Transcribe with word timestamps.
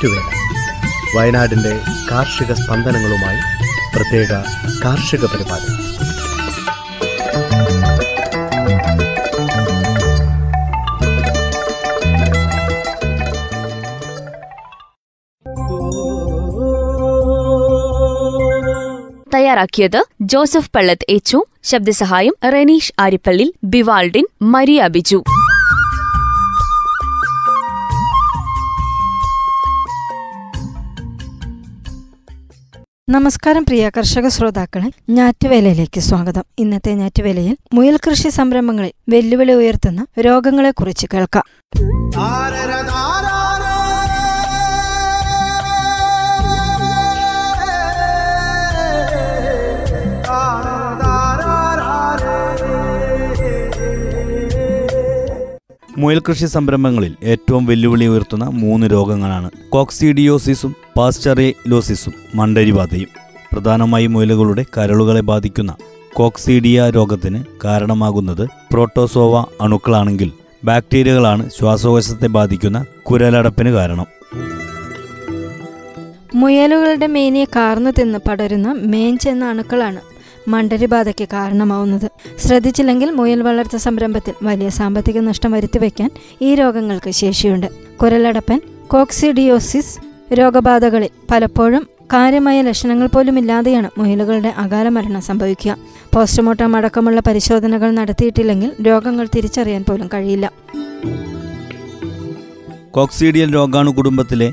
ഞാറ്റുവേല 0.00 1.18
വയനാടിന്റെ 1.18 1.72
കാർഷിക 2.10 2.52
സ്പന്ദനങ്ങളുമായി 2.52 3.40
പ്രത്യേക 3.96 4.32
കാർഷിക 4.84 5.24
പരിപാടി. 5.24 5.68
തയ്യാറാക്കിയത് 19.34 20.04
ജോസഫ് 20.20 20.70
പള്ളത്ത് 20.76 21.06
എച്ചു 21.08 21.44
ശബ്ദസഹായം 21.62 22.36
റെനീഷ് 22.44 22.92
ആരിപ്പള്ളി 22.98 23.54
ബിവാൾഡിൻ 23.64 24.26
മരിയ 24.42 24.88
ബിജു. 24.88 25.22
നമസ്കാരം 33.10 33.62
പ്രിയ 33.62 33.90
കർഷക 33.96 34.28
ശ്രോതാക്കളെ 34.28 34.88
ഞാറ്റുവേലയിലേക്ക് 35.10 36.00
സ്വാഗതം. 36.00 36.42
ഇന്നത്തെ 36.58 36.94
ഞാറ്റുവേലയിൽ 36.94 37.56
മുയൽ 37.74 37.96
കൃഷി 37.96 38.28
സംരംഭങ്ങളിൽ 38.28 38.92
വെല്ലുവിളി 39.08 39.52
ഉയർത്തുന്ന 39.52 40.06
രോഗങ്ങളെക്കുറിച്ച് 40.20 41.06
കേൾക്കാം. 41.14 41.44
മുയൽ 56.00 56.18
കൃഷി 56.18 56.46
സംരംഭങ്ങളിൽ 56.46 57.16
ഏറ്റവും 57.22 57.66
വെല്ലുവിളി 57.66 58.06
ഉയർത്തുന്ന 58.06 58.44
മൂന്ന് 58.44 58.86
രോഗങ്ങളാണ് 58.86 59.50
കോക്സിഡിയോസിസും 59.68 60.76
പാസ്ചറിലോസിസും 60.96 62.14
മണ്ടരിബാധയും. 62.34 63.08
പ്രധാനമായും 63.52 64.12
മുയലുകളുടെ 64.12 64.64
കരളുകളെ 64.76 65.20
ബാധിക്കുന്ന 65.20 65.72
കോക്സീഡിയ 66.14 66.90
രോഗത്തിന് 66.90 67.40
കാരണമാകുന്നത് 67.64 68.48
പ്രോട്ടോസോവ 68.72 69.44
അണുക്കളാണെങ്കിൽ 69.60 70.30
ബാക്ടീരിയകളാണ് 70.64 71.50
ശ്വാസകോശത്തെ 71.58 72.26
ബാധിക്കുന്ന 72.26 72.84
കുരലടപ്പിന് 73.02 73.70
കാരണം. 73.70 74.06
മുയലുകളുടെ 76.34 77.06
മേനിയെ 77.06 77.46
കാർന്നു 77.56 77.90
തിന്ന് 77.90 78.18
പടരുന്ന 78.28 78.68
മേഞ്ചെന്ന 78.72 79.44
അണുക്കളാണ് 79.44 80.00
മണ്ടരിബാധയ്ക്ക് 80.48 81.28
കാരണമാവുന്നത്. 81.32 82.10
ശ്രദ്ധിച്ചില്ലെങ്കിൽ 82.38 83.10
മുയൽ 83.10 83.42
വളർത്ത 83.42 83.76
സംരംഭത്തിൽ 83.76 84.34
വലിയ 84.42 84.68
സാമ്പത്തിക 84.68 85.18
നഷ്ടം 85.18 85.52
വരുത്തിവെക്കാൻ 85.52 86.10
ഈ 86.42 86.54
രോഗങ്ങൾക്ക് 86.54 87.10
ശേഷിയുണ്ട്. 87.10 87.66
കുരലടപ്പൻ 88.02 88.60
കോക്സിഡിയോസിസ് 88.86 89.98
രോഗബാധകളിൽ 90.32 91.10
പലപ്പോഴും 91.30 91.88
കാര്യമായ 92.12 92.62
ലക്ഷണങ്ങൾ 92.62 93.06
പോലും 93.06 93.38
ഇല്ലാതെയാണ് 93.38 93.90
മുയലുകളുടെ 93.98 94.48
അകാല 94.48 94.88
മരണം 94.88 95.20
സംഭവിക്കുക. 95.20 95.76
പോസ്റ്റ്മോർട്ടം 96.14 96.76
അടക്കമുള്ള 96.76 97.20
പരിശോധനകൾ 97.20 97.90
നടത്തിയിട്ടില്ലെങ്കിൽ 97.90 98.72
രോഗങ്ങൾ 98.86 99.28
തിരിച്ചറിയാൻ 99.36 99.84
പോലും 99.88 100.10
കഴിയില്ല. 100.14 100.52
കോക്സീഡിയൽ 102.90 103.54
രോഗാണു 103.54 103.90
കുടുംബത്തിലെ 103.90 104.52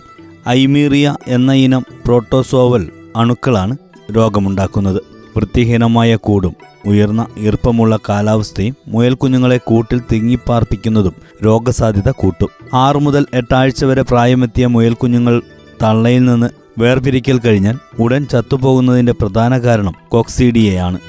ഐമീറിയ 0.50 1.16
എന്ന 1.28 1.54
ഇനം 1.54 1.86
പ്രോട്ടോസോവൽ 2.06 2.92
അണുക്കളാണ് 3.16 3.78
രോഗമുണ്ടാക്കുന്നത്. 4.12 5.17
വൃത്തിഹീനമായ 5.38 6.16
കൂടും. 6.16 6.56
ഉയർന്ന 6.86 7.26
ഈർപ്പമുള്ള 7.38 8.00
കാലാവസ്ഥയും 8.10 8.76
മുയൽ 8.88 9.14
കുഞ്ഞുങ്ങളെ 9.14 9.58
കൂട്ടിൽ 9.58 10.02
തിങ്ങിപ്പാർപ്പിക്കുന്നതും 10.12 11.14
രോഗസാധ്യത 11.46 12.10
കൂട്ടും. 12.10 12.50
ആറു 12.74 13.00
മുതൽ 13.00 13.26
എട്ടാഴ്ച 13.34 13.86
വരെ 13.86 14.02
പ്രായമെത്തിയ 14.02 14.68
മുയൽ 14.68 14.94
കുഞ്ഞുങ്ങൾ 14.94 15.42
തള്ളയിൽ 15.84 16.26
നിന്ന് 16.26 16.48
വേർപിരിക്കൽ 16.80 17.40
കഴിഞ്ഞാൽ 17.40 17.78
ഉടൻ 18.00 18.26
ചത്തുപോകുന്നതിന്റെ 18.26 19.12
പ്രധാന 19.12 19.58
കാരണം 19.58 19.94
കോക്സീഡിയയാണ്. 20.10 21.00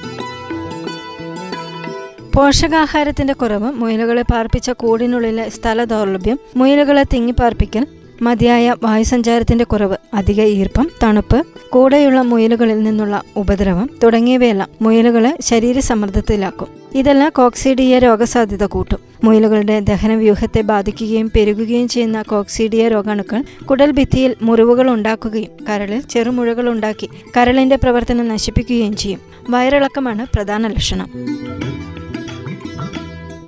പോഷകാഹാരത്തിന്റെ 2.36 3.32
കുറവ് 3.32 3.72
മുയലുകളെ 3.72 4.22
പാർപ്പിച്ച 4.22 4.70
കൂടിനുള്ളിലെ 4.70 5.48
സ്ഥല 5.48 5.84
ദൗർലഭ്യം 5.84 6.38
മുയലുകളെ 6.56 7.04
തിങ്ങിപ്പാർപ്പിക്കൽ 7.14 7.86
മതിയായ 8.22 8.74
വായുസഞ്ചാരത്തിന്റെ 8.82 9.64
കുറവ് 9.64 9.96
അധിക 10.14 10.42
ഈർപ്പം 10.42 10.90
തണുപ്പ് 11.02 11.46
കൂടെയുള്ള 11.70 12.22
മുയലുകളിൽ 12.22 12.82
നിന്നുള്ള 12.82 13.22
ഉപദ്രവം 13.36 13.90
തുടങ്ങിയവയെല്ലാം 14.02 14.68
മുയലുകളെ 14.82 15.36
ശരീരസമ്മർദ്ദത്തിലാക്കും. 15.40 16.66
ഇതെല്ലാം 16.94 17.32
കോക്സീഡിയ 17.36 17.98
രോഗസാധ്യത 17.98 18.64
കൂട്ടും. 18.64 18.98
മുയലുകളുടെ 19.24 19.80
ദഹനവ്യൂഹത്തെ 19.80 20.60
ബാധിക്കുകയും 20.60 21.32
പെരുകുകയും 21.36 21.88
ചെയ്യുന്ന 21.88 22.22
കോക്സീഡിയ 22.22 22.88
രോഗാണുക്കൾ 22.88 23.44
കുടൽ 23.64 23.90
ഭിത്തിയിൽ 23.90 24.34
മുറിവുകൾ 24.42 24.90
ഉണ്ടാക്കുകയും 24.90 25.50
കരളിൽ 25.68 26.00
ചെറുമുഴകൾ 26.00 26.68
ഉണ്ടാക്കി 26.68 27.10
കരളിന്റെ 27.36 27.76
പ്രവർത്തനം 27.76 28.28
നശിപ്പിക്കുകയും 28.28 28.96
ചെയ്യും. 28.96 29.20
വയറിളക്കമാണ് 29.50 30.26
പ്രധാന 30.34 30.66
ലക്ഷണം. 30.66 31.10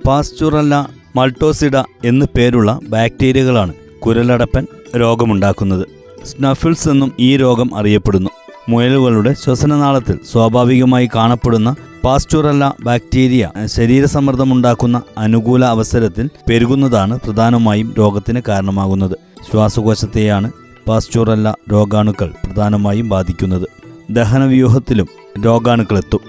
പാസ്ചുറല്ല 0.07 0.89
മൾട്ടോസിഡ 1.15 1.77
എന്നു 2.05 2.25
പേരുള്ള 2.35 2.79
ബാക്ടീരിയകളാണ്. 2.83 3.73
കുരലടപ്പൻ 4.05 4.67
രോഗമുണ്ടാക്കുന്നത്. 4.95 5.85
സ്നഫിൾസ് 6.25 6.89
എന്നും 6.89 7.11
ഈ 7.19 7.37
രോഗം 7.37 7.75
അറിയപ്പെടുന്നു. 7.75 8.29
മുയലുകളുടെ 8.69 9.33
ശ്വസനനാളത്തിൽ 9.33 10.19
സ്വാഭാവികമായി 10.31 11.09
കാണപ്പെടുന്ന 11.15 11.75
പാസ്റ്റുറല്ല 12.03 12.75
ബാക്ടീരിയ 12.83 13.49
ശരീരസമ്മർദ്ദമുണ്ടാക്കുന്ന 13.65 15.01
അനുകൂല 15.17 15.65
അവസരത്തിൽ 15.65 16.29
പെരുകുന്നതാണ് 16.49 17.19
പ്രധാനമായും 17.23 17.93
രോഗത്തിന് 17.97 18.41
കാരണമാകുന്നത്. 18.47 19.17
ശ്വാസകോശത്തെയാണ് 19.51 20.51
പാസ്റ്റുറല്ല 20.87 21.57
രോഗാണുക്കൾ 21.71 22.33
പ്രധാനമായും 22.45 23.09
ബാധിക്കുന്നത്. 23.09 23.67
ദഹനവ്യൂഹത്തിലും 24.11 25.07
രോഗാണുക്കളെത്തും. 25.45 26.19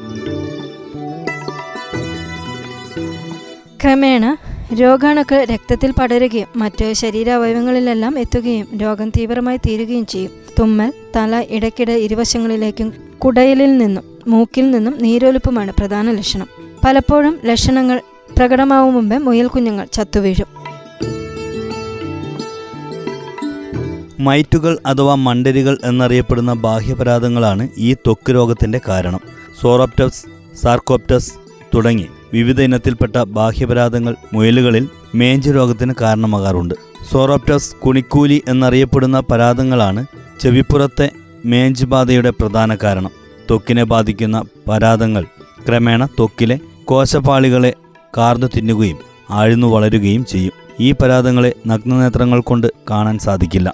ക്രമേണ 3.84 4.36
രോഗാണുക്കൾ 4.80 5.44
രക്തത്തിൽ 5.44 5.90
പടരുകയും 5.90 6.48
മറ്റ് 6.56 6.92
ശരീരാവയവങ്ങളിലെല്ലാം 6.92 8.18
എത്തുകയും 8.18 8.78
രോഗം 8.78 9.10
തീവ്രമായി 9.10 9.56
തീരുകയും 9.56 10.06
ചെയ്യും. 10.06 10.30
തുമ്മൽ 10.60 10.92
തല 11.16 11.44
ഇടയ്ക്കിടെ 11.50 11.92
ഇരുവശങ്ങളിലേക്കും 11.92 12.92
കുടയലിൽ 13.18 13.78
നിന്നും 13.78 14.04
മൂക്കിൽ 14.26 14.70
നിന്നും 14.70 14.94
നീരൊലിപ്പുമാണ് 15.02 15.72
പ്രധാന 15.78 16.10
ലക്ഷണം. 16.10 16.46
പലപ്പോഴും 16.84 17.38
ലക്ഷണങ്ങൾ 17.44 18.00
പ്രകടമാവും 18.38 18.94
മുമ്പേ 18.94 19.18
മുയൽ 19.18 19.46
കുഞ്ഞുങ്ങൾ 19.46 19.86
ചത്തുവീഴും 19.92 20.62
മൈറ്റുകൾ 24.20 24.78
അഥവാ 24.86 25.14
മണ്ടരികൾ 25.14 25.78
എന്നറിയപ്പെടുന്ന 25.84 26.52
ബാഹ്യപരാധങ്ങളാണ് 26.52 27.68
ഈ 27.78 27.94
ത്വക്ക് 27.94 28.34
രോഗത്തിന്റെ 28.34 28.80
കാരണം. 28.88 29.20
സോറോപ്റ്റസ് 29.60 30.24
സാർക്കോപ്റ്റസ് 30.62 31.32
തുടങ്ങി. 31.74 32.08
വിവിധ 32.34 32.60
ഇനത്തിൽപ്പെട്ട 32.60 33.16
ബാഹ്യപരാധങ്ങൾ 33.16 34.16
മുയലുകളിൽ 34.34 34.88
മേഞ്ച് 35.14 35.50
രോഗത്തിന് 35.50 35.94
കാരണമാകാറുണ്ട്. 36.00 36.74
സോറോപ്റ്റസ് 37.10 37.74
കുണിക്കൂലി 37.74 38.42
എന്നറിയപ്പെടുന്ന 38.48 39.20
പരാതങ്ങളാണ് 39.20 40.06
ചെവിപ്പുറത്തെ 40.40 41.10
മേഞ്ച് 41.44 41.84
ബാധയുടെ 41.84 42.30
പ്രധാന 42.30 42.76
കാരണം. 42.82 43.10
ത്വക്കിനെ 43.50 43.84
ബാധിക്കുന്ന 43.84 44.42
പരാതങ്ങൾ 44.68 45.24
ക്രമേണ 45.68 46.04
ത്വക്കിലെ 46.04 46.58
കോശപാളികളെ 46.84 47.74
കാർന്നു 48.16 48.46
തിന്നുകയും 48.56 48.98
ആഴ്ന്നു 49.30 49.66
വളരുകയും 49.66 50.24
ചെയ്യും. 50.24 50.52
ഈ 50.80 50.92
പരാതങ്ങളെ 50.92 51.54
നഗ്നനേത്രങ്ങൾ 51.66 52.40
കൊണ്ട് 52.40 52.66
കാണാൻ 52.90 53.18
സാധിക്കില്ല. 53.18 53.72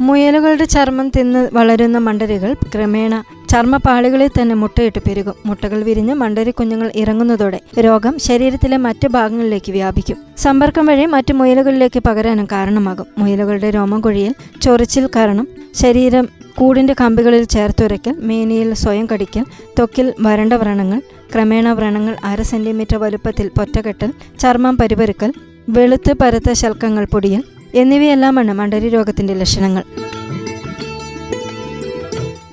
മുയലുകളുടെ 0.00 0.64
ചർമ്മം 0.64 1.08
തിന്ന് 1.08 1.48
വളരുന്ന 1.52 1.98
മണ്ടലുകൾ 1.98 2.52
ക്രമേണ 2.52 3.24
ചർമ്മപാളികളിൽ 3.50 4.30
തന്നെ 4.38 4.54
മുട്ടയിട്ട് 4.54 5.00
പെരുകും. 5.08 5.34
മുട്ടകൾ 5.46 5.82
വിരിഞ്ഞ് 5.82 6.14
മണ്ടരി 6.14 6.50
കുഞ്ഞുങ്ങൾ 6.50 6.92
ഇറങ്ങുന്നതോടെ 6.96 7.60
രോഗം 7.86 8.18
ശരീരത്തിലെ 8.18 8.76
മറ്റ് 8.76 9.08
ഭാഗങ്ങളിലേക്ക് 9.08 9.72
വ്യാപിക്കും. 9.72 10.18
സമ്പർക്കം 10.36 10.86
വഴി 10.86 11.06
മറ്റു 11.06 11.32
മുയലുകളിലേക്ക് 11.32 12.00
പകരാനും 12.00 12.46
കാരണമാകും. 12.52 13.06
മുയലുകളുടെ 13.18 13.70
രോമം 13.70 14.00
കൊഴിയൽ 14.00 14.34
ചൊറിച്ചിൽ 14.62 15.08
കാരണം 15.16 15.48
ശരീരം 15.74 16.28
കൂടിന്റെ 16.54 16.94
കമ്പികളിൽ 17.00 17.44
ചേർത്തുരയ്ക്കൽ 17.44 18.14
മേനിയിൽ 18.18 18.74
സ്വയം 18.74 19.08
കടിക്കൽ 19.12 19.44
തൊക്കിൽ 19.78 20.14
വരണ്ട 20.20 20.52
വ്രണങ്ങൾ 20.52 21.00
ക്രമേണ 21.34 21.72
വ്രണങ്ങൾ 21.72 22.16
അര 22.24 22.42
സെന്റിമീറ്റർ 22.42 22.96
വലുപ്പത്തിൽ 22.96 23.48
പൊറ്റകെട്ടൽ 23.48 24.12
ചർമ്മം 24.38 24.76
പരിപരുക്കൽ 24.76 25.32
വെളുത്ത് 25.68 26.12
പരത്ത 26.12 26.52
ശൽക്കങ്ങൾ 26.52 27.04
പൊടിയൽ 27.04 27.42
എന്നിവയെല്ലാമാണ് 27.74 28.52
മണ്ടരി 28.52 28.88
രോഗത്തിന്റെ 28.88 29.34
ലക്ഷണങ്ങൾ. 29.34 29.84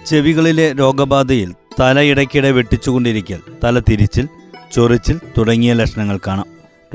ചെവികളിലെ 0.07 0.71
രോഗബാധയിൽ 0.71 1.53
തല 1.79 1.99
ഇടയ്ക്കിടെ 1.99 2.51
വെട്ടിച്ചുകൊണ്ടിരിക്കൽ 2.51 3.39
തല 3.63 3.79
തിരിച്ചിൽ 3.79 4.27
ചൊറിച്ചിൽ 4.75 5.19
തുടങ്ങിയ 5.37 5.73
ലക്ഷണങ്ങൾ 5.73 6.19
കാണാം. 6.27 6.45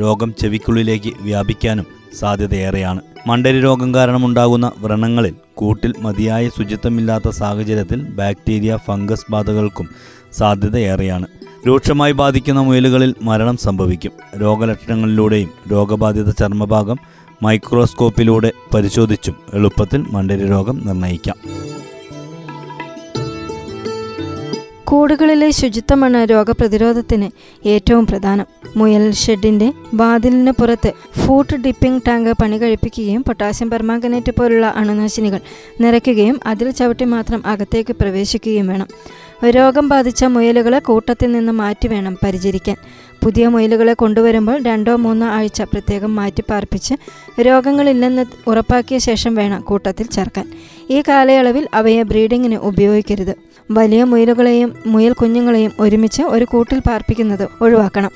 രോഗം 0.01 0.35
ചെവിക്കുള്ളിലേക്ക് 0.41 1.13
വ്യാപിക്കാനും 1.21 1.87
സാധ്യതയേറെയാണ്. 2.19 3.01
മണ്ടരി 3.27 3.61
രോഗം 3.61 3.95
കാരണമുണ്ടാകുന്ന 3.95 4.73
വ്രണങ്ങളിൽ 4.79 5.35
കൂട്ടിൽ 5.55 5.95
മതിയായ 5.99 6.49
ശുചിത്വമില്ലാത്ത 6.49 7.29
സാഹചര്യത്തിൽ 7.29 8.03
ബാക്ടീരിയ 8.03 8.79
ഫംഗസ് 8.87 9.27
ബാധകൾക്കും 9.31 9.89
സാധ്യതയേറെയാണ്. 10.33 11.27
രൂക്ഷമായി 11.67 12.13
ബാധിക്കുന്ന 12.13 12.61
മുയലുകളിൽ 12.61 13.15
മരണം 13.23 13.57
സംഭവിക്കും. 13.57 14.13
രോഗലക്ഷണങ്ങളിലൂടെയും 14.41 15.51
രോഗബാധിത 15.73 16.31
ചർമ്മഭാഗം 16.31 16.99
മൈക്രോസ്കോപ്പിലൂടെ 17.43 18.53
പരിശോധിച്ചും 18.75 19.35
എളുപ്പത്തിൽ 19.55 20.05
മണ്ടരി 20.11 20.47
രോഗം 20.49 20.87
നിർണയിക്കാം. 20.87 21.37
കൂടുകളിലെ 24.93 25.51
ശുചിത്വമാണ് 25.51 26.31
രോഗപ്രതിരോധത്തിന് 26.31 27.29
ഏറ്റവും 27.69 28.07
പ്രധാനം. 28.07 28.47
മുയൽ 28.77 29.11
ഷെഡിന്റെ 29.13 29.73
വാതിലിന് 29.95 30.51
പുറത്ത് 30.51 30.93
ഫൂട്ട് 31.19 31.57
ഡിപ്പിംഗ് 31.57 32.03
ടാങ്ക് 32.09 32.33
പണി 32.43 32.63
കഴിപ്പിക്കുകയും 32.63 33.23
പൊട്ടാസ്യം 33.23 33.71
പെർമാങ്കനേറ്റ് 33.71 34.33
പോലുള്ള 34.33 34.67
അണുനാശിനികൾ 34.77 35.41
നിറയ്ക്കുകയും 35.81 36.41
അതിൽ 36.47 36.71
ചവിട്ടി 36.71 37.05
മാത്രം 37.05 37.47
അകത്തേക്ക് 37.47 37.97
പ്രവേശിക്കുകയും 37.97 38.67
വേണം. 38.67 38.89
രോഗം 39.51 39.89
ബാധിച്ച 39.89 40.25
മുയലുകളെ 40.25 40.79
കൂട്ടത്തിൽ 40.79 41.33
നിന്ന് 41.33 41.53
മാറ്റി 41.53 41.89
വേണം 41.89 42.19
പരിചരിക്കാൻ. 42.25 42.77
പുതിയ 43.23 43.49
മുയലുകളെ 43.49 43.95
കൊണ്ടുവരുമ്പോൾ 43.95 44.63
രണ്ടോ 44.63 44.97
മൂന്നോ 44.97 45.27
ആഴ്ച 45.27 45.63
പ്രത്യേകം 45.63 46.17
മാറ്റി 46.17 46.43
പാർപ്പിച്ച് 46.51 46.95
രോഗങ്ങളില്ലെന്ന് 47.41 48.25
ഉറപ്പാക്കിയ 48.47 48.99
ശേഷം 48.99 49.35
വേണം 49.35 49.61
കൂട്ടത്തിൽ 49.61 50.07
ചേർക്കാൻ. 50.07 50.47
ഈ 50.91 51.03
കാലയളവിൽ 51.09 51.69
അവയെ 51.75 52.03
ബ്രീഡിങ്ങിന് 52.03 52.55
ഉപയോഗിക്കരുത്. 52.55 53.35
വലിയ 53.71 54.05
മുയലുകളെയും 54.05 54.75
മുയൽ 54.87 55.13
കുഞ്ഞുങ്ങളെയും 55.13 55.73
ഒരുമിച്ച് 55.81 56.23
ഒരു 56.23 56.45
കൂട്ടിൽ 56.45 56.79
പാർപ്പിക്കുന്നത് 56.79 57.49
ഒഴിവാക്കണം. 57.61 58.11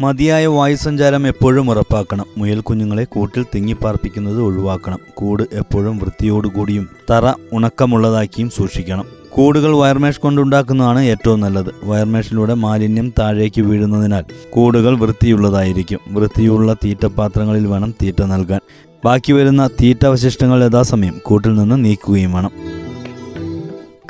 മതിയായ 0.00 0.46
വായുസഞ്ചാരം 0.46 1.26
എപ്പോഴും 1.26 1.70
ഉറപ്പാക്കണം. 1.70 2.24
മുയൽ 2.36 2.60
കുഞ്ഞുങ്ങളെ 2.60 3.04
കൂട്ടിൽ 3.04 3.46
തിങ്ങിപ്പാർപ്പിക്കുന്നത് 3.54 4.42
ഒഴിവാക്കണം. 4.42 4.98
കൂട് 5.14 5.42
എപ്പോഴും 5.52 5.98
വൃത്തിയോടുകൂടിയും 5.98 6.88
തറ 7.10 7.32
ഉണക്കമുള്ളതാക്കിയും 7.52 8.50
സൂക്ഷിക്കണം. 8.50 9.04
കൂടുകൾ 9.30 9.76
വയർമേഷ് 9.76 10.20
കൊണ്ടുണ്ടാക്കുന്നതാണ് 10.20 11.00
ഏറ്റവും 11.00 11.40
നല്ലത്. 11.40 11.74
വയർമേഷിലൂടെ 11.84 12.54
മാലിന്യം 12.54 13.12
താഴേക്ക് 13.18 13.60
വീഴുന്നതിനാൽ 13.60 14.24
കൂടുകൾ 14.50 14.98
വൃത്തിയുള്ളതായിരിക്കും. 14.98 15.98
വൃത്തിയുള്ള 16.08 16.74
തീറ്റപാത്രങ്ങളിൽ 16.84 17.66
വേണം 17.66 17.94
തീറ്റ 18.02 18.22
നൽകാൻ. 18.22 18.60
ബാക്കി 19.04 19.32
വരുന്ന 19.32 19.66
തീറ്റ 19.66 20.06
അവശിഷ്ടങ്ങൾ 20.06 20.64
യഥാസമയം 20.64 21.20
കൂട്ടിൽ 21.22 21.54
നിന്ന് 21.54 21.84
നീക്കുകയും 21.84 22.32
വേണം. 22.32 22.50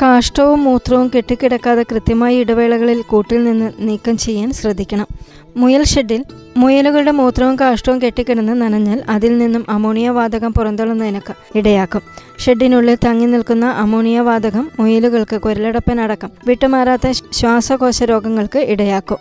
കാഷ്ടവും 0.03 0.65
മൂത്രവും 0.65 1.11
കെട്ടിക്കിടക്കാതെ 1.17 1.83
കൃത്യമായ 1.83 2.37
ഇടവേളകളിൽ 2.37 3.03
കൂട്ടിൽ 3.03 3.45
നിന്ന് 3.45 3.73
നീക്കം 3.79 4.17
ചെയ്യാൻ 4.17 4.53
ശ്രദ്ധിക്കണം. 4.53 5.07
മുയൽ 5.57 5.83
ഷെഡിൽ 5.85 6.25
മുയലുകളുടെ 6.57 7.11
മൂത്രവും 7.11 7.57
കാഷ്ടവും 7.61 8.03
കെട്ടിക്കിടന്ന് 8.03 8.53
നനഞ്ഞാൽ 8.53 9.03
അതിൽ 9.09 9.39
നിന്നും 9.39 9.67
അമോണിയ 9.69 10.09
വാതകം 10.09 10.53
പുറന്തള്ളുന്നതിനൊക്കെ 10.53 11.35
ഇടയാക്കും. 11.55 12.03
ഷെഡിനുള്ളിൽ 12.39 12.99
തങ്ങി 13.05 13.27
നിൽക്കുന്ന 13.27 13.67
അമോണിയ 13.67 14.21
വാതകം 14.21 14.71
മുയലുകൾക്ക് 14.81 15.41
കുരലടപ്പനടക്കം 15.41 16.31
വിട്ടുമാറാത്ത 16.47 17.11
ശ്വാസകോശ 17.11 18.03
രോഗങ്ങൾക്ക് 18.03 18.59
ഇടയാക്കും. 18.59 19.19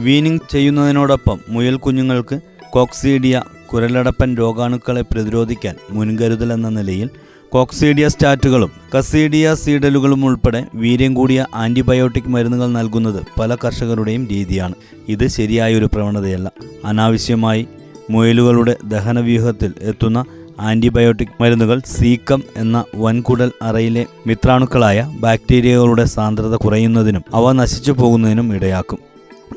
വീനിങ് 0.00 0.38
ചെയ്യുന്നതിനോടൊപ്പം 0.50 1.40
മുയൽ 1.48 1.76
കുഞ്ഞുങ്ങൾക്ക് 1.76 2.40
കോക്സീഡിയ 2.70 3.42
കുരലടപ്പൻ 3.74 4.36
രോഗാണുക്കളെ 4.36 5.02
പ്രതിരോധിക്കാൻ 5.02 5.74
മുൻകരുതൽ 5.90 6.52
എന്ന 6.52 6.68
നിലയിൽ 6.68 7.10
കോക്സീഡിയ 7.52 8.08
സ്റ്റാറ്റുകളും 8.08 8.70
കസീഡിയ 8.98 9.54
സീഡലുകളും 9.54 10.24
ഉൾപ്പെടെ 10.24 10.64
വീര്യം 10.74 11.14
കൂടിയ 11.14 11.46
ആന്റിബയോട്ടിക് 11.54 12.28
മരുന്നുകൾ 12.28 12.66
നൽകുന്നത് 12.66 13.40
പല 13.40 13.54
കർഷകരുടെയും 13.54 14.28
രീതിയാണ്. 14.30 14.74
ഇത് 15.08 15.26
ശരിയായൊരു 15.26 15.84
പ്രവണതയല്ല. 15.84 16.52
അനാവശ്യമായി 16.84 17.66
മുയലുകളുടെ 18.10 18.76
ദഹനവ്യൂഹത്തിൽ 18.84 19.72
എത്തുന്ന 19.80 20.24
ആന്റിബയോട്ടിക് 20.60 21.42
മരുന്നുകൾ 21.42 21.82
സീക്കം 21.86 22.42
എന്ന 22.56 22.84
വൻകുടൽ 22.96 23.52
അറയിലെ 23.62 24.06
മിത്രാണുക്കളായ 24.26 25.16
ബാക്ടീരിയകളുടെ 25.20 26.04
സാന്ദ്രത 26.04 26.54
കുറയുന്നതിനും 26.54 27.22
അവ 27.34 27.52
നശിച്ചു 27.52 27.92
പോകുന്നതിനും 27.92 28.54
ഇടയാക്കും. 28.54 28.98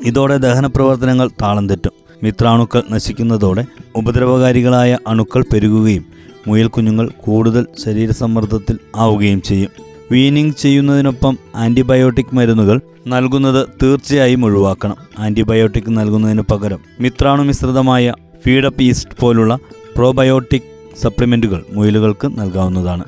ഇതോടെ 0.04 0.36
ദഹന 0.36 0.66
പ്രവർത്തനങ്ങൾ 0.66 1.30
താളം 1.42 1.68
തെറ്റും. 1.68 1.92
മിത്രാണുക്കൾ 2.22 2.82
നശിക്കുന്നതോടെ 2.90 3.64
ഉപദ്രവകാരികളായ 3.96 4.98
അണുക്കൾ 5.08 5.44
പെരുകുകയും 5.52 6.15
മുയൽ 6.46 6.66
കുഞ്ഞുങ്ങൾ 6.66 7.10
കൂടുതൽ 7.20 7.66
ശരീരസമ്മർദ്ദത്തിൽ 7.84 8.78
ആവുകയും 8.96 9.42
ചെയ്യും. 9.42 9.70
വീനിങ് 10.12 10.52
ചെയ്യുന്നതിനൊപ്പം 10.52 11.38
ആന്റിബയോട്ടിക് 11.54 12.36
മരുന്നുകൾ 12.36 12.80
നൽകുന്നത് 13.06 13.68
തീർച്ചയായും 13.82 14.44
ഒഴിവാക്കണം. 14.44 14.96
ആന്റിബയോട്ടിക് 15.18 15.90
നൽകുന്നതിന് 15.90 16.42
പകരം 16.42 16.80
മിത്രാണു 17.00 17.42
മിശ്രിതമായ 17.42 18.14
ഫീഡപ്പ് 18.46 18.82
ഈസ്റ്റ് 18.82 19.16
പോലുള്ള 19.20 19.58
പ്രോബയോട്ടിക് 19.96 20.98
സപ്ലിമെന്റുകൾ 21.02 21.64
മുയലുകൾക്ക് 21.72 22.28
നൽകാവുന്നതാണ്. 22.38 23.04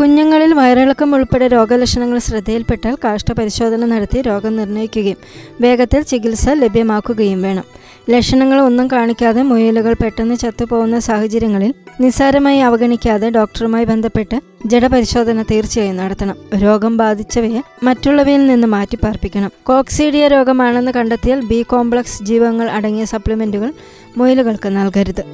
കുഞ്ഞുങ്ങളിൽ 0.00 0.54
വയറിളക്കം 0.54 1.14
ഉൾപ്പെടെ 1.14 1.48
രോഗലക്ഷണങ്ങൾ 1.48 2.18
ശ്രദ്ധയിൽപ്പെട്ടാൽ 2.18 2.94
കാഷ്ട 3.04 3.32
പരിശോധന 3.32 3.84
നടത്തി 3.84 4.20
രോഗം 4.20 4.56
നിർണയിക്കുകയും 4.56 5.16
വേഗത്തിൽ 5.60 6.02
ചികിത്സ 6.02 6.48
ലഭ്യമാക്കുകയും 6.48 7.42
വേണം. 7.42 7.64
ലക്ഷണങ്ങൾ 8.10 8.60
ഒന്നും 8.60 8.88
കാണിക്കാതെ 8.88 9.42
മുയലുകൾ 9.42 9.94
പെട്ടെന്ന് 10.02 10.36
ചത്തുപോകുന്ന 10.36 10.98
സാഹചര്യങ്ങളിൽ 10.98 11.74
നിസ്സാരമായി 12.00 12.58
അവഗണിക്കാതെ 12.58 13.30
ഡോക്ടറുമായി 13.30 13.84
ബന്ധപ്പെട്ട് 13.84 14.40
ജഡപരിശോധന 14.66 15.42
തീർച്ചയായും 15.42 15.96
നടത്തണം. 15.96 16.36
രോഗം 16.62 16.96
ബാധിച്ചവയെ 16.96 17.60
മറ്റുള്ളവയിൽ 17.82 18.46
നിന്ന് 18.46 18.66
മാറ്റി 18.66 18.96
പാർപ്പിക്കണം 18.96 19.50
കോക്സീഡിയ 19.62 20.28
രോഗമാണെന്ന് 20.28 20.92
കണ്ടെത്തിയാൽ 20.92 21.40
ബി 21.44 21.62
കോംപ്ലക്സ് 21.62 22.22
ജീവങ്ങൾ 22.22 22.66
അടങ്ങിയ 22.66 23.04
സപ്ലിമെന്റുകൾ 23.04 23.72
മുയലുകൾക്ക് 24.16 24.68
നൽകരുത്. 24.68 25.24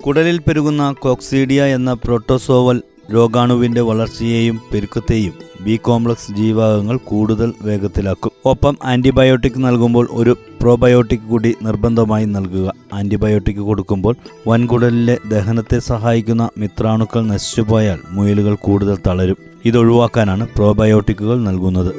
കുടലിൽ 0.00 0.38
പെരുകുന്ന 0.38 0.94
കോക്സീഡിയ 0.98 1.64
എന്ന 1.64 1.92
പ്രോട്ടോസോവൽ 1.92 2.82
രോഗാണുവിന്റെ 3.12 3.80
വളർച്ചയെയും 3.80 4.60
പെരുക്കത്തെയും 4.74 5.47
ബി 5.68 5.76
കോംപ്ലക്സ് 5.76 6.32
ജീവകങ്ങൾ 6.32 6.96
കൂടുതൽ 6.96 7.54
വേഗത്തിലാക്കും. 7.62 8.32
ഒപ്പം 8.44 8.78
ആന്റിബയോട്ടിക് 8.84 9.58
നൽകുമ്പോൾ 9.58 10.08
ഒരു 10.12 10.36
പ്രോബയോട്ടിക് 10.60 11.26
കൂടി 11.30 11.54
നിർബന്ധമായി 11.62 12.24
നൽകുക. 12.24 12.72
ആന്റിബയോട്ടിക് 12.94 13.56
കൊടുക്കുമ്പോൾ 13.56 14.14
വൻകുടലിലെ 14.46 15.18
ദഹനത്തെ 15.28 15.78
സഹായിക്കുന്ന 15.78 16.48
മിത്രാണുക്കൾ 16.58 17.26
നശിച്ചുപോയാൽ 17.26 17.98
മുയലുകൾ 18.10 18.54
കൂടുതൽ 18.54 18.98
തളരും. 19.06 19.36
ഇതൊഴിവാക്കാനാണ് 19.64 20.46
പ്രോബയോട്ടിക്കുകൾ 20.56 21.38
നൽകുന്നത്. 21.40 21.92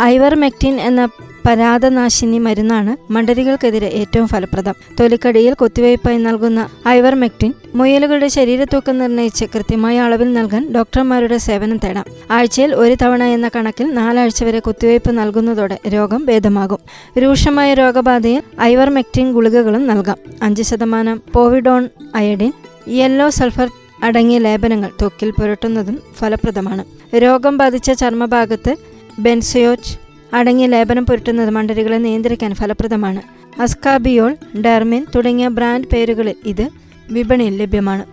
ഐവർമെക്റ്റിൻ 0.00 0.80
എന്ന 0.80 1.08
പരാതനാശിനി 1.48 2.38
മരുന്നാണ് 2.38 3.12
മണ്ടരികൾക്കെതിരെ 3.12 3.86
ഏറ്റവും 3.86 4.28
ഫലപ്രദം. 4.28 4.74
തൊലിക്കടിയിൽ 5.00 5.54
കുത്തിവയ്പായി 5.54 6.18
നൽകുന്ന 6.18 6.68
ഐവർമെക്റ്റിൻ 6.88 7.54
മുയലുകളുടെ 7.74 8.28
ശരീരത്തൂക്കം 8.28 8.98
നിർണയിച്ച് 8.98 9.44
കൃത്യമായ 9.54 10.00
അളവിൽ 10.00 10.32
നൽകാൻ 10.32 10.72
ഡോക്ടർമാരുടെ 10.74 11.36
സേവനം 11.36 11.76
തേടാം. 11.76 12.04
ആഴ്ചയിൽ 12.30 12.74
ഒരു 12.74 12.96
തവണ 13.02 13.22
എന്ന 13.22 13.50
കണക്കിൽ 13.56 13.94
നാലാഴ്ച 13.94 14.44
വരെ 14.44 14.58
കുത്തിവയ്പ് 14.58 15.18
നൽകുന്നതോടെ 15.18 15.78
രോഗം 15.88 16.26
ഭേദമാകും. 16.26 16.78
രൂക്ഷമായ 17.18 17.74
രോഗബാധയിൽ 17.74 18.42
ഐവർമെക്റ്റിൻ 18.60 19.32
ഗുളികകളും 19.32 19.86
നൽകാം. 19.86 20.16
അഞ്ച് 20.42 20.62
ശതമാനം 20.62 21.22
പോവിഡോൺ 21.34 21.88
അയഡിൻ 22.14 22.52
യെല്ലോ 22.88 23.30
സൾഫർ 23.30 23.70
അടങ്ങിയ 24.02 24.38
ലേപനങ്ങൾ 24.38 24.90
തൊക്കിൽ 25.02 25.30
പുരട്ടുന്നതും 25.30 26.00
ഫലപ്രദമാണ്. 26.18 26.84
രോഗം 27.16 27.56
ബാധിച്ച 27.56 27.90
ചർമ്മഭാഗത്ത് 27.92 28.76
ബെൻസയോച്ച് 29.18 30.07
അടങ്ങിയ 30.34 30.66
ലേപനം 30.66 31.06
പുരട്ടുന്നത് 31.06 31.50
മണ്ടരികളെ 31.50 31.98
നിയന്ത്രിക്കാൻ 31.98 32.54
ഫലപ്രദമാണ്. 32.54 33.22
അസ്കാബിയോൾ 33.60 34.36
ഡെർമിൻ 34.64 35.06
തുടങ്ങിയ 35.14 35.48
ബ്രാൻഡ് 35.48 35.88
പേരുകളിൽ 35.92 36.36
ഇത് 36.46 36.70
വിപണിയിൽ 37.10 37.56
ലഭ്യമാണ്. 37.56 38.04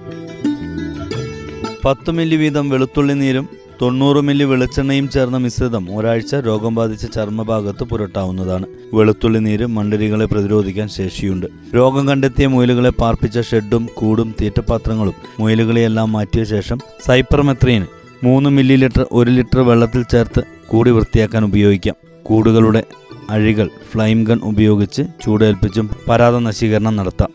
പത്ത് 1.86 2.12
മില്ലി 2.12 2.36
വീതം 2.36 2.69
വെളുത്തുള്ളി 2.69 3.13
നീരും 3.13 3.50
തൊണ്ണൂറ് 3.81 4.17
മില്ലി 4.17 4.43
വെളിച്ചെണ്ണയും 4.43 5.10
ചേർന്ന 5.10 5.38
മിശ്രിതം 5.38 5.88
ഒരാഴ്ച 5.95 6.36
രോഗം 6.36 6.75
ബാധിച്ച 6.75 7.05
ചർമ്മഭാഗത്ത് 7.05 7.84
പുരട്ടാവുന്നതാണ്. 7.84 8.65
വെളുത്തുള്ളി 8.93 9.39
നീര് 9.39 9.65
മണ്ടരികളെ 9.65 10.25
പ്രതിരോധിക്കാൻ 10.25 10.88
ശേഷിയുണ്ട്. 10.88 11.48
രോഗം 11.75 12.07
കണ്ടെത്തിയ 12.07 12.48
മുയലുകളെ 12.48 12.89
പാർപ്പിച്ച 12.89 13.39
ഷെഡും 13.39 13.89
കൂടും 13.95 14.36
തീറ്റപാത്രങ്ങളും 14.41 15.13
മുയലുകളെയെല്ലാം 15.39 16.12
മാറ്റിയ 16.12 16.43
ശേഷം 16.43 16.79
സൈപ്പർമെത്രീന് 17.07 17.86
മൂന്ന് 18.24 18.50
മില്ലി 18.50 18.75
ലിറ്റർ 18.75 19.05
ഒരു 19.12 19.29
ലിറ്റർ 19.29 19.60
വെള്ളത്തിൽ 19.60 20.03
ചേർത്ത് 20.03 20.43
കൂടി 20.67 20.91
വൃത്തിയാക്കാൻ 20.91 21.45
ഉപയോഗിക്കാം. 21.45 21.95
കൂടുകളുടെ 22.25 22.84
അഴികൾ 23.29 23.70
ഫ്ലൈം 23.91 24.24
ഗൺ 24.24 24.39
ഉപയോഗിച്ച് 24.44 25.01
ചൂടേൽപ്പിച്ചും 25.24 25.89
പരാത 26.10 26.36
നശീകരണം 26.38 26.96
നടത്താം. 26.96 27.32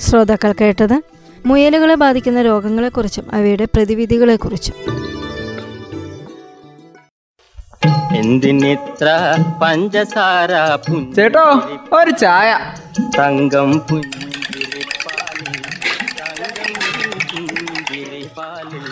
ശ്രോതാക്കൾ 0.00 0.54
കേട്ടത് 0.60 1.02
മുയലുകളെ 1.46 1.94
ബാധിക്കുന്ന 1.94 2.42
രോഗങ്ങളെക്കുറിച്ചും 2.42 3.34
അവയുടെ 3.34 3.64
പ്രതിവിധികളെക്കുറിച്ചും. 3.64 4.74
എന്തിനിത്ര 8.16 9.08
പഞ്ചസാര 9.62 10.52
ചേട്ടോ 11.16 11.46
ഒരു 11.92 12.10
ചായ. 12.10 12.58
തങ്കം 13.18 13.70
പുഞ്ചിരിപ്പാലിൽ 13.78 15.60
തങ്കം 16.20 17.18
പുഞ്ചിരിപ്പാലിൽ 17.30 18.86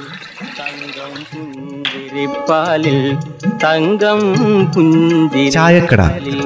തങ്കം 0.59 1.76
പുഞ്ചിരിപ്പാലിൽ 2.17 2.99
തങ്കം 3.63 4.21
ചായക്കട. 5.55 6.03
പുഞ്ചിരിപ്പാലിൽ 6.03 6.39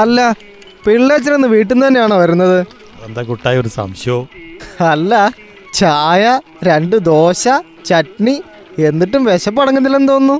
അല്ല 0.00 0.20
പിള്ളേച്ചനൊന്ന് 0.84 1.48
വീട്ടിൽ 1.54 1.74
നിന്ന് 1.74 1.86
തന്നെയാണോ 1.86 2.16
വരുന്നത്? 2.22 2.58
എന്താ 3.06 3.22
കുട്ടായ 3.30 3.60
ഒരു 3.62 3.70
സംശയോ? 3.78 4.18
അല്ല 4.92 5.14
ചായ 5.80 6.24
രണ്ട് 6.68 6.96
ദോശ 7.10 7.44
ചട്നി 7.90 8.36
എന്നിട്ടും 8.90 9.22
വിശപ്പടങ്ങുന്നില്ലെന്ന് 9.30 10.10
തോന്നുന്നു. 10.12 10.38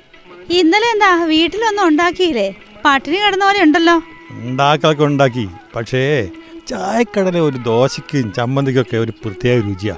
ഇന്നലെ 0.61 0.89
എന്താ 0.95 1.11
വീട്ടിലൊന്നും 1.35 1.85
ഉണ്ടാക്കിയില്ലേ? 1.91 2.49
പട്ടിണി 2.87 3.19
കിടന്ന 3.25 3.45
പോലെ 3.49 3.61
ഉണ്ടല്ലോ. 3.67 3.97
ഉണ്ടാക്കാനൊക്കെ 4.31 5.05
ഉണ്ടാക്കി. 5.05 5.49
പക്ഷേ 5.77 6.29
ചായക്കടല 6.69 7.39
ഒരു 7.39 7.57
ദോശയ്ക്കും 7.57 8.33
ചമ്മന്തിക്കൊക്കെ 8.33 8.97
ഒരു 8.97 9.13
പ്രത്യേക 9.25 9.57
രുചിയാ. 9.69 9.97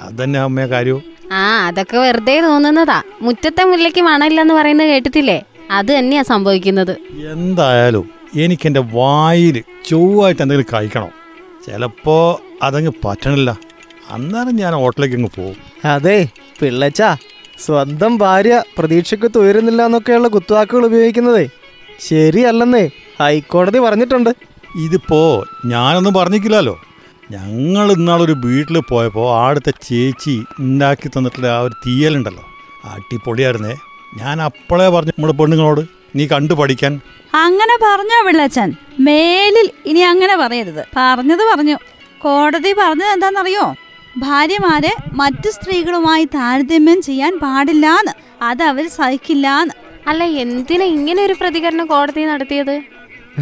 അതന്നെ 0.00 0.40
അമ്മയെ 0.40 0.66
കാര്യവും 0.66 1.02
ആ 1.32 1.66
അതൊക്കെ 1.66 1.96
വെറുതെ 1.98 2.40
തോന്നുന്നതാ. 2.40 3.02
മുറ്റത്തെ 3.22 3.64
മുല്ലയ്ക്ക് 3.64 4.00
മണമില്ലെന്ന് 4.00 4.54
പറയുന്നത് 4.54 4.88
കേട്ടിട്ടില്ലേ? 4.88 5.42
അത് 5.70 5.98
തന്നെയാ 5.98 6.22
സംഭവിക്കുന്നത്. 6.22 6.96
എന്തായാലും 7.32 8.10
എനിക്ക് 8.34 8.66
എന്റെ 8.66 8.80
വായിൽ 8.80 9.62
ചൊവ്വായിട്ട് 9.88 10.42
എന്തെങ്കിലും 10.42 10.70
കഴിക്കണം. 10.74 11.12
ചിലപ്പോൾ 11.66 12.24
അതങ്ങ് 12.64 12.92
പറ്റണില്ല. 13.04 13.50
അന്നേരം 14.10 14.56
ഞാൻ 14.56 14.72
ഹോട്ടലിലേക്ക് 14.72 15.16
അങ്ങ് 15.16 15.30
പോകും. 15.36 15.56
അതെ 15.84 16.28
പിള്ളച്ച 16.60 17.02
സ്വന്തം 17.58 18.18
ഭാര്യ 18.18 18.62
പ്രതീക്ഷയ്ക്ക് 18.78 19.30
തുയരുന്നില്ല 19.36 19.82
എന്നൊക്കെയുള്ള 19.86 20.28
കുത്തുവാക്കുകൾ 20.28 20.86
ഉപയോഗിക്കുന്നതേ 20.86 21.48
ശരിയല്ലെന്നേ. 22.00 22.90
ഹൈക്കോടതി 23.20 23.78
പറഞ്ഞിട്ടുണ്ട്. 23.78 24.30
ഇതിപ്പോ 24.76 25.44
ഞാനൊന്നും 25.64 26.14
പറഞ്ഞിക്കില്ലല്ലോ. 26.14 26.80
ഞങ്ങൾ 27.30 27.92
ഇന്നാളൊരു 27.92 28.32
വീട്ടിൽ 28.32 28.78
പോയപ്പോൾ 28.78 29.36
ആടുത്തെ 29.36 29.72
ചേച്ചി 29.82 30.44
ഉണ്ടാക്കി 30.60 31.08
തന്നിട്ടുള്ള 31.08 31.46
ആ 31.46 31.58
ഒരു 31.58 31.74
തീയലുണ്ടല്ലോ. 31.86 32.44
അടിപൊളിയായിരുന്നേ. 32.84 33.74
ഞാൻ 34.16 34.42
അപ്പോഴേ 34.42 34.88
പറഞ്ഞു 34.88 35.10
നമ്മുടെ 35.10 35.34
പെണ്ണുങ്ങളോട് 35.34 35.80
നീ 36.16 36.26
കണ്ടു 36.26 36.54
പഠിക്കാൻ. 36.54 37.00
അങ്ങനെ 37.34 37.78
പറഞ്ഞോ 37.82 38.26
പിള്ളച്ചൻ 38.26 38.72
മേലിൽ 39.00 39.70
ഇനി 39.86 40.00
അങ്ങനെ 40.00 40.36
പറയരുത്. 40.36 40.84
പറഞ്ഞത് 40.96 41.56
പറഞ്ഞു. 41.56 41.76
കോടതി 42.18 42.72
പറഞ്ഞത് 42.72 43.06
എന്താണെന്നറിയോ? 43.06 43.74
ഭാര്യമാരെ 44.18 44.96
മറ്റു 45.12 45.50
സ്ത്രീകളുമായി 45.50 46.24
താരതമ്യം 46.24 47.02
ചെയ്യാൻ 47.02 47.38
പാടില്ലാന്ന്. 47.38 48.12
അത് 48.42 48.62
അവർ 48.62 48.88
സഹിക്കില്ലാന്ന്. 48.88 49.74
അല്ല 50.08 50.24
എന്തിനാ 50.24 50.84
ഇങ്ങനെ 50.84 51.24
ഒരു 51.24 51.34
പ്രതികരണം 51.40 51.86
കോടതി 51.86 52.24
നടത്തിയത്? 52.24 52.82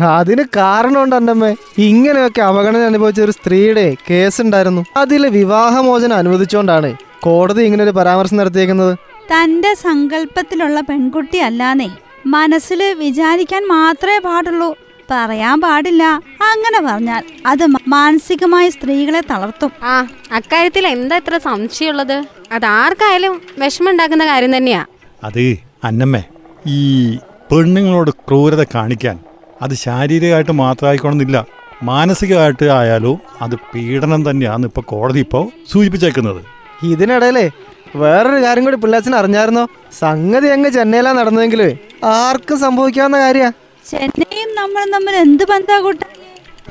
അതിന് 0.01 0.43
കാരണമുണ്ട് 0.57 1.17
അണ്ടമ്മേ 1.17 1.55
ഇങ്ങനെയൊക്കെ 1.79 2.43
അവഗണന 2.43 2.85
അനുഭവിച്ച 2.85 3.21
ഒരു 3.21 3.31
സ്ത്രീയുടെ 3.31 3.97
കേസ് 4.11 4.43
ഉണ്ടായിരുന്നു 4.43 4.85
അതിലെ 4.97 5.29
വിവാഹമോചനം 5.29 6.17
അനുവദിച്ചുകൊണ്ടാണ് 6.17 6.97
കോടതി 7.21 7.63
ഇങ്ങനെ 7.63 7.85
ഒരു 7.85 7.91
പരാമർശം 7.91 8.37
നടത്തിയേക്കുന്നത്. 8.37 8.97
തന്റെ 9.33 9.75
സങ്കല്പത്തിലുള്ള 9.75 10.81
പെൺകുട്ടി 10.81 11.39
അല്ലാന്നേ 11.39 11.91
മനസ്സിൽ 12.27 12.95
വിചാരിക്കാൻ 12.99 13.69
മാത്രമേ 13.69 14.19
പാടുള്ളൂ. 14.19 14.77
പറയാൻ 15.11 15.61
പാടില്ല. 15.61 16.05
അങ്ങനെ 16.43 16.81
പറഞ്ഞാൽ 16.81 17.23
അത് 17.47 17.67
മാനസികമായി 17.89 18.69
സ്ത്രീകളെ 18.69 19.21
തളർത്തും. 19.21 19.71
ആ 19.83 20.07
അക്കാര്യത്തിൽ 20.33 20.87
എന്താ 20.87 21.17
ഇത്ര 21.17 21.39
സംശയമുള്ളത്? 21.39 22.25
അത് 22.53 22.67
ആർക്കായാലും 22.67 23.43
വിഷമം 23.59 23.91
ഉണ്ടാക്കുന്ന 23.91 24.27
കാര്യം 24.27 24.57
തന്നെയാ. 24.57 24.87
അത് 25.25 25.57
അന്നമ്മേ 25.85 26.23
ഈ 26.67 27.17
പെണ്ണുങ്ങളോട് 27.53 28.11
ക്രൂരത 28.11 28.65
കാണിക്കാൻ 28.75 29.19
അത് 29.63 29.75
ശാരീരികമായിട്ട് 29.75 30.51
മാത്രമായിക്കോണമെന്നില്ല 30.51 31.47
മാനസികമായിട്ട് 31.83 32.65
ആയാലും 32.65 33.19
അത് 33.43 33.55
പീഡനം 33.55 34.31
തന്നെയാണ് 34.31 34.67
ഇപ്പോൾ 34.67 34.81
കോടതി 34.81 35.19
ഇപ്പോൾ 35.19 35.49
സൂചിപ്പിച്ചേക്കുന്നത്. 35.73 36.41
ഇതിനിടയിലേ 36.83 37.51
വേറൊരു 37.97 38.43
കാര്യം 38.43 38.65
കൂടി 38.65 38.77
പിള്ളേച്ചൻ 38.77 39.15
അറിഞ്ഞായിരുന്നോ? 39.15 39.67
സംഗതി 39.99 40.49
അങ്ങ് 40.49 40.71
ചെന്നൈയിലാ 40.71 41.13
നടന്നതെങ്കിലേ. 41.13 41.77
ആർക്കും 42.05 42.61
സംഭവിക്കാവുന്ന 42.61 43.19
കാര്യ. 43.19 43.51
ചെന്നൈയും 43.91 44.55
നമ്മളും 44.55 44.93
തമ്മിൽ 44.93 45.17
എന്ത് 45.17 45.45
ബന്ധാ 45.45 45.81
കൂട്ട? 45.81 45.99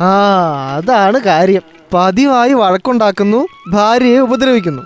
ആ 0.01 0.09
അതാണ് 0.75 1.19
കാര്യം. 1.19 1.61
പതിവായി 1.93 2.53
വഴക്കുണ്ടാക്കുന്നു 2.53 3.47
ഭാര്യയെ 3.69 4.19
ഉപദ്രവിക്കുന്നു. 4.19 4.83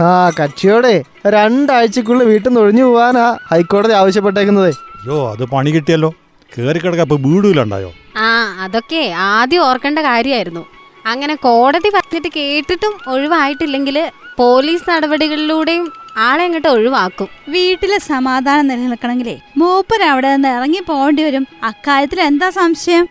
ആ 0.00 0.30
കക്ഷിയോടെ 0.30 1.04
രണ്ടാഴ്ചക്കുള്ളിൽ 1.26 2.26
വീട്ടിൽ 2.26 2.48
നിന്ന് 2.48 2.60
ഒഴിഞ്ഞു 2.60 2.84
പോവാനാ 2.84 3.36
ഹൈക്കോടതി 3.50 3.92
ആവശ്യപ്പെട്ടേക്കുന്നത്. 3.92 4.68
അയ്യോ 4.68 5.30
അത് 5.30 5.44
പണി 5.44 5.70
കിട്ടിയല്ലോ. 5.70 6.14
കയറി 6.54 6.80
വീടുമില്ലുണ്ടായോ 7.26 7.92
ആ 8.16 8.30
അതൊക്കെ 8.64 9.12
ആദ്യം 9.16 9.62
ഓർക്കേണ്ട 9.62 9.98
കാര്യമായിരുന്നു. 9.98 10.66
അങ്ങനെ 11.06 11.34
കോടതി 11.34 11.88
പറഞ്ഞിട്ട് 11.88 12.28
കേട്ടിട്ടും 12.36 12.92
ഒഴിവായിട്ടില്ലെങ്കിൽ 13.08 14.10
പോലീസ് 14.38 14.90
നടപടികളിലൂടെയും 14.90 15.92
ആളെ 16.16 16.44
അങ്ങോട്ട് 16.44 16.68
ഒഴിവാക്കും. 16.68 17.28
വീട്ടിലെ 17.48 17.98
സമാധാനം 17.98 18.66
നിലനിൽക്കണമെങ്കിലേ 18.66 19.38
മൂപ്പര് 19.56 20.02
അവിടെ 20.02 20.32
നിന്ന് 20.32 20.48
ഇറങ്ങി 20.48 20.80
പോകേണ്ടി 20.88 21.22
വരും. 21.22 21.46
അക്കാര്യത്തിൽ 21.62 22.20
എന്താ 22.20 22.50
സംശയം? 22.50 23.08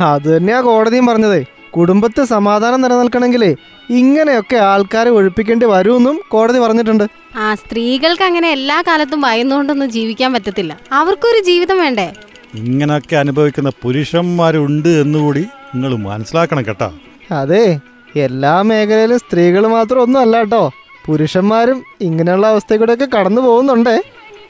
അത് 0.00 0.36
തന്നെയാ 0.36 0.60
കോടതിയും 0.60 1.06
പറഞ്ഞത്. 1.06 1.44
കുടുംബത്തെ 1.70 2.24
സമാധാനം 2.24 2.80
നിലനിൽക്കണമെങ്കിലേ 2.80 3.54
ഇങ്ങനെയൊക്കെ 3.90 4.56
ആൾക്കാരെ 4.56 5.10
ഒഴിപ്പിക്കേണ്ടി 5.10 5.66
വരുമെന്നും 5.66 6.20
കോടതി 6.28 6.58
പറഞ്ഞിട്ടുണ്ട്. 6.58 7.04
ആ 7.36 7.54
സ്ത്രീകൾക്ക് 7.54 8.22
അങ്ങനെ 8.22 8.50
എല്ലാ 8.50 8.82
കാലത്തും 8.88 9.20
ഭയന്നുകൊണ്ടൊന്നും 9.20 9.90
ജീവിക്കാൻ 9.90 10.32
പറ്റത്തില്ല. 10.32 10.78
അവർക്കൊരു 10.92 11.40
ജീവിതം 11.44 11.78
വേണ്ടേ? 11.78 12.12
ഇങ്ങനെയൊക്കെ 12.54 13.16
അനുഭവിക്കുന്ന 13.16 13.70
പുരുഷന്മാരുണ്ട് 13.82 14.88
എന്നുകൂടി 14.88 15.40
നിങ്ങൾ 15.74 15.96
മനസ്സിലാക്കണം 15.96 16.66
കേട്ടോ. 16.66 16.92
അതെ 17.30 17.78
എല്ലാ 18.16 18.62
മേഖലയിലും 18.62 19.18
സ്ത്രീകൾ 19.18 19.66
മാത്രം 19.66 20.02
ഒന്നും 20.02 20.20
അല്ല 20.20 20.38
കേട്ടോ. 20.38 20.70
പുരുഷന്മാരും 21.06 21.84
ഇങ്ങനെയുള്ള 22.00 22.46
അവസ്ഥയിലൂടെയൊക്കെ 22.46 23.18
കടന്നു 23.18 23.40
പോകുന്നുണ്ടേ. 23.40 24.02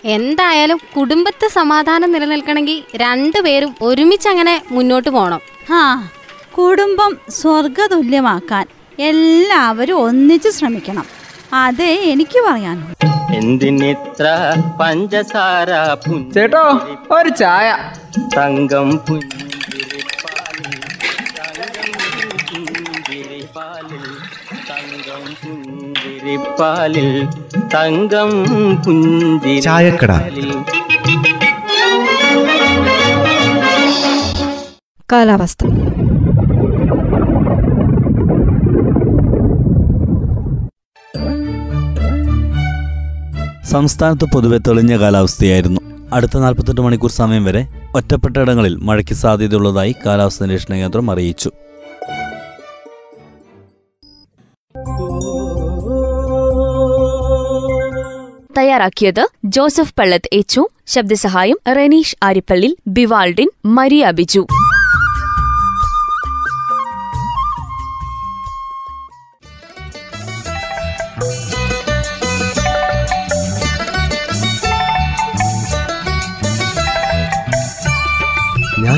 എന്തായാലും 0.04 0.80
കുടുംബത്തെ 0.96 1.48
സമാധാനം 1.48 2.12
നിലനിൽക്കണമെങ്കിൽ 2.12 2.82
രണ്ടുപേരും 2.96 3.74
ഒരുമിച്ച് 3.82 4.28
അങ്ങനെ 4.28 4.62
മുന്നോട്ട് 4.70 5.10
പോകണം 5.10 5.40
ആ 5.72 6.10
കുടുംബം 6.58 7.16
സ്വർഗതുല്യമാക്കാൻ 7.30 8.66
എല്ലാവരും 8.98 9.98
ഒന്നിച്ച് 9.98 10.48
ശ്രമിക്കണം. 10.48 11.06
അതേ 11.52 11.94
എനിക്ക് 11.94 12.44
പറയാനുള്ളൂ. 12.48 13.13
എന്തിനിത്ര 13.34 14.26
പഞ്ചസാര 14.80 15.70
ചേട്ടോ 16.34 16.64
ഒരു 17.18 17.28
ചായ. 17.28 17.68
തങ്കം 18.36 18.88
പുഞ്ചിരിപ്പാലിൽ 18.98 20.84
തങ്കം 24.70 25.24
പുഞ്ചിരിപ്പാലിൽ 25.42 27.08
തങ്കം 27.74 28.30
തങ്കം 28.84 29.60
ചായക്കട. 29.60 30.12
കാലാവസ്ഥ. 35.12 35.62
സംസ്ഥാനത്ത് 43.74 44.26
പൊതുവെ 44.34 44.58
തെളിഞ്ഞ 44.58 44.98
കാലാവസ്ഥയായിരുന്നു. 45.00 45.80
അടുത്ത 46.12 46.36
നാൽപ്പത്തെട്ട് 46.38 46.80
മണിക്കൂർ 46.80 47.10
സമയം 47.10 47.44
വരെ 47.44 47.62
ഒറ്റപ്പെട്ട 47.94 48.36
ഇടങ്ങളിൽ 48.36 48.74
മഴയ്ക്ക് 48.76 49.14
സാധ്യതയുള്ളതായി 49.14 49.94
കാലാവസ്ഥാ 50.06 50.46
നിരീക്ഷണ 50.46 50.74
കേന്ദ്രം 50.74 51.10
അറിയിച്ചു. 51.10 51.50
തയ്യാറാക്കിയത് 58.58 59.26
ജോസഫ് 59.44 59.94
പള്ളത്ത് 59.98 60.30
എച്ചു 60.32 60.68
ശബ്ദസഹായം 60.86 61.58
റെനീഷ് 61.68 62.16
ആരിപ്പള്ളി 62.22 62.76
ബിവാൾഡിൻ 62.86 63.50
മരിയ 63.66 64.10
ബിജു. 64.10 64.46